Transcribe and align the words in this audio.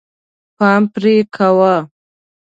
پام 0.57 0.81
پرې 0.93 1.15
کوه. 1.35 1.75